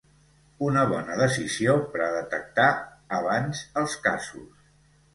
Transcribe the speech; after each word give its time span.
Una 0.67 0.85
bona 0.91 1.17
decisió 1.19 1.77
per 1.93 2.03
a 2.07 2.09
detectar 2.17 2.69
abans 3.21 3.65
els 3.83 3.99
casos. 4.11 4.69